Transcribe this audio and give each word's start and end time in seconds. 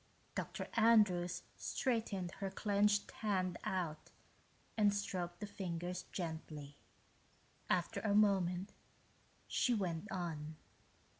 Dr. 0.33 0.67
Andrews 0.73 1.43
straightened 1.55 2.31
her 2.39 2.49
clenched 2.49 3.11
hand 3.11 3.59
out 3.63 4.09
and 4.75 4.91
stroked 4.91 5.39
the 5.39 5.45
fingers 5.45 6.05
gently. 6.11 6.75
After 7.69 7.99
a 7.99 8.15
moment, 8.15 8.73
she 9.47 9.75
went 9.75 10.11
on. 10.11 10.55